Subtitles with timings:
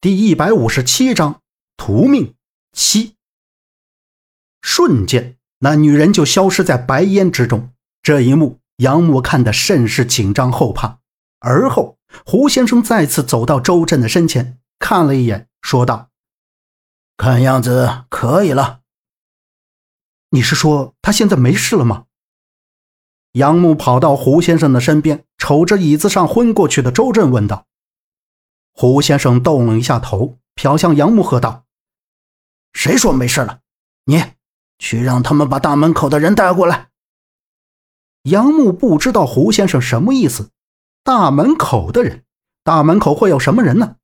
[0.00, 1.40] 第一百五十七章
[1.76, 2.36] 屠命
[2.72, 3.16] 七。
[4.62, 7.72] 瞬间，那女人就消失在白烟之中。
[8.00, 11.00] 这一幕，杨木看得甚是紧张后怕。
[11.40, 16.10] 而后，胡先生再次走到周震的身前，看了一眼，说道
[17.18, 18.82] ：“看样子可以了。
[20.30, 22.04] 你是说他现在没事了吗？”
[23.34, 27.66] 杨木跑到胡先生的身边，瞅着椅子上昏过去的周震，问道。
[28.80, 31.64] 胡先生动了一下头，瞟向杨木，喝道
[32.72, 33.58] ：“谁说没事了？
[34.04, 34.22] 你
[34.78, 36.90] 去让他们把大门口的人带过来。”
[38.22, 40.50] 杨木不知道胡先生什么意思。
[41.02, 42.22] 大门口的人，
[42.62, 43.96] 大门口会有什么人呢？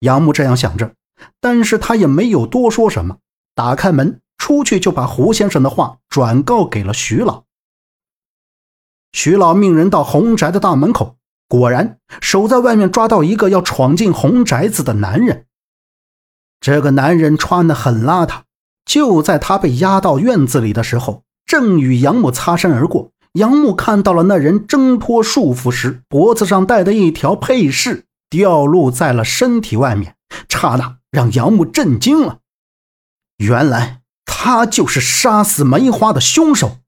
[0.00, 0.96] 杨木这样想着，
[1.38, 3.18] 但是他也没有多说什么，
[3.54, 7.44] 打开门出去，就把胡先生的话转告给了徐老。
[9.12, 11.16] 徐老命人到洪宅的大门口。
[11.50, 15.46] 果然，守在外面抓到一个要闯进红宅子的男人。
[16.60, 18.42] 这个男人穿得很邋遢。
[18.84, 23.10] 就在他被押到院子里的时候，正与杨木擦身而过。
[23.32, 30.14] 杨木看到了那人挣脱束缚时脖子上戴的一条佩饰掉落在了身体外面，
[30.48, 32.38] 刹那让杨木震惊了。
[33.38, 36.78] 原来他就是杀死梅花的凶手。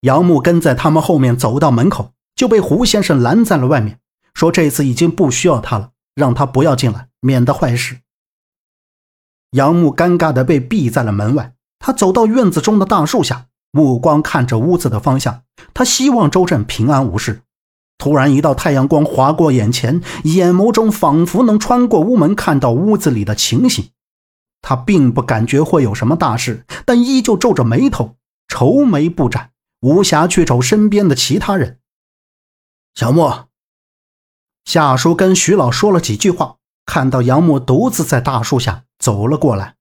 [0.00, 2.10] 杨木跟在他们后面走到门口。
[2.34, 3.98] 就被胡先生拦在了外面，
[4.34, 7.98] 说这次已经不需要他了，让他不要进来，免得坏事。
[9.52, 11.54] 杨木尴尬的被闭在了门外。
[11.78, 15.42] 他走到院子中的大树下，目光看着屋子的方向，
[15.74, 17.42] 他希望周震平安无事。
[17.98, 23.90] 突然，一道太阳光划过眼前，眼眸中仿佛能穿过屋门看到屋子里的情形。
[24.62, 28.16] 他并不感觉会有什么大事，但依旧皱着眉头，
[28.48, 29.50] 愁眉不展，
[29.82, 31.80] 无暇去瞅身边的其他人。
[32.94, 33.48] 小莫，
[34.64, 39.74] 夏叔跟徐老说了几句话，看到杨木独自在大树下走了过来。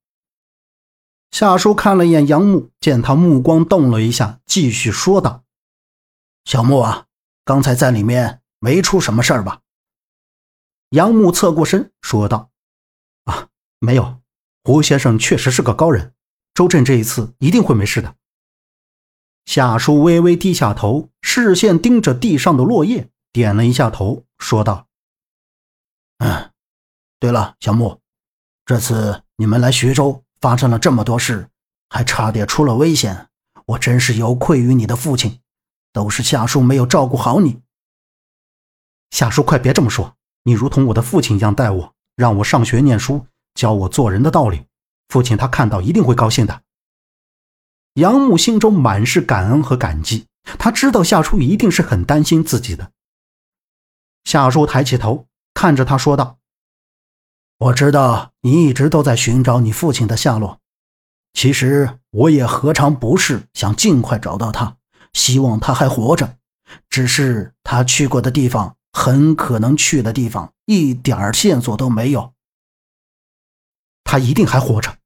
[1.29, 5.43] 夏叔看了一眼杨木，见他目光动了一下，继续说道
[6.45, 7.05] ：“小莫啊，
[7.45, 9.61] 刚才在里面没出什么事儿吧？”
[10.89, 12.49] 杨木侧过身说道
[13.25, 14.21] ：“啊，没有。
[14.63, 16.15] 胡先生确实是个高人，
[16.55, 18.15] 周震这一次一定会没事的。”
[19.45, 24.87] 夏叔微微低下头，视线盯着地上的落叶，点了一下头，说道
[26.19, 26.51] ：“嗯，
[27.19, 27.99] 对了，小木，
[28.65, 31.49] 这次你们来徐州发生了这么多事，
[31.89, 33.27] 还差点出了危险，
[33.65, 35.41] 我真是有愧于你的父亲，
[35.91, 37.61] 都是夏叔没有照顾好你。
[39.11, 44.65] 夏叔，快别这么说，你如同我的父亲一样待我，让我上学念书，教我做人的道理，
[45.09, 46.63] 父亲他看到一定会高兴的。”
[47.95, 50.25] 杨木心中满是感恩和感激，
[50.57, 52.91] 他知道夏初一定是很担心自己的。
[54.23, 56.39] 夏初抬起头看着他说道
[57.59, 60.59] ：“我知道你一直都在寻找你父亲的下落，
[61.33, 64.77] 其实我也何尝不是想尽快找到他，
[65.13, 66.37] 希望他还活着。
[66.89, 72.33] 只是他去过的地方，很可能去的地方一点线索都没有。
[74.03, 74.97] 他一定还活着。”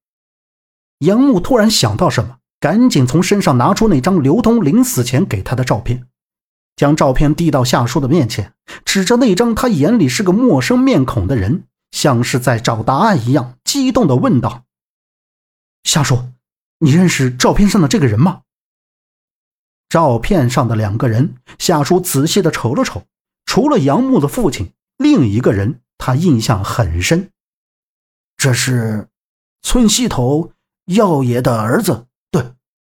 [0.99, 2.37] 杨木突然想到什么。
[2.59, 6.07] 赶紧从身上拿出那张刘通临死前给他的照片，
[6.75, 8.53] 将照片递到夏叔的面前，
[8.83, 14.63] 指着那张他眼里是个陌生面孔的人，像是在找答案一样，激动地问道
[15.83, 16.29] ：“夏叔，
[16.79, 18.41] 你认识照片上的这个人吗？”
[19.89, 23.03] 照片上的两个人，夏叔仔细地瞅了瞅，
[23.45, 27.29] 除了杨木的父亲，另一个人他印象很深，
[28.35, 29.07] 这是
[29.61, 30.51] 村西头
[30.85, 32.07] 耀爷的儿子。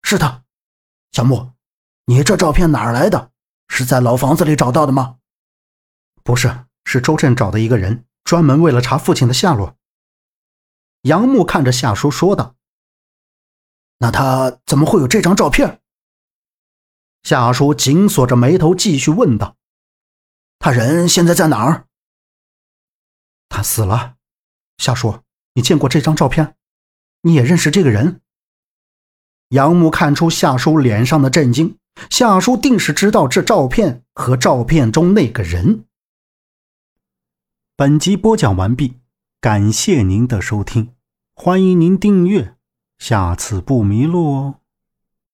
[0.10, 0.46] 是他，
[1.12, 1.52] 小木，
[2.06, 3.34] 你这照片哪儿来的？
[3.68, 5.20] 是在老房子里找到的吗？
[6.24, 9.76] 不是，是周震找的一个人，专门为了查父亲的下落。
[11.02, 12.56] 杨木看着夏叔说道
[14.00, 15.82] ：“那他怎么会有这张照片？”
[17.24, 19.58] 夏叔紧锁着眉头，继续问道
[20.58, 21.86] ：“他人现在在哪儿？”
[23.50, 24.16] 他死了。
[24.78, 25.22] 夏叔，
[25.56, 26.56] 你见过这张照片？
[27.24, 28.22] 你也认识这个人？
[29.50, 31.78] 杨木看出夏叔脸上的震惊，
[32.10, 35.86] 夏叔定是知道这照片和照片中那个人。
[37.78, 38.96] 本集播讲完毕，
[39.40, 40.90] 感谢您的收听，
[41.34, 42.56] 欢迎您订阅，
[42.98, 44.56] 下次不迷路哦。